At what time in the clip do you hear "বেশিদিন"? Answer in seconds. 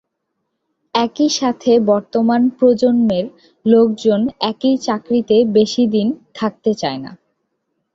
5.55-6.07